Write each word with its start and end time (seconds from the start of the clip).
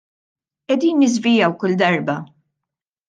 Qegħdin 0.71 1.03
niżvijaw 1.03 1.53
kull 1.65 1.77
darba. 1.83 2.17